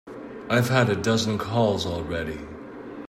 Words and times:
I've 0.49 0.69
had 0.69 0.89
a 0.89 0.95
dozen 0.95 1.37
calls 1.37 1.85
already. 1.85 2.39